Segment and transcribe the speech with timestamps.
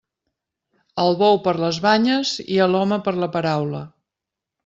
[1.03, 3.83] Al bou per les banyes i a l'home per la paraula.